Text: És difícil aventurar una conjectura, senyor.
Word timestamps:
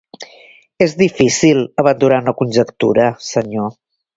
És 0.85 0.95
difícil 1.01 1.61
aventurar 1.83 2.19
una 2.25 2.35
conjectura, 2.43 3.07
senyor. 3.31 3.71